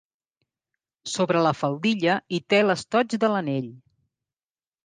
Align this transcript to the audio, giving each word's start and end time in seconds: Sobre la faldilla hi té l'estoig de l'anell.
Sobre 1.15 1.43
la 1.47 1.51
faldilla 1.59 2.17
hi 2.31 2.39
té 2.55 2.63
l'estoig 2.71 3.15
de 3.25 3.31
l'anell. 3.35 3.69